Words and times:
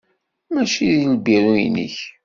Mačči 0.53 0.87
d 1.01 1.03
lbiru-inek. 1.15 1.95